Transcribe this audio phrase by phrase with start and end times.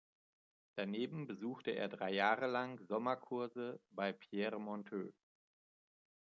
[0.77, 5.13] Daneben besuchte er drei Jahre lang Sommerkurse bei Pierre Monteux.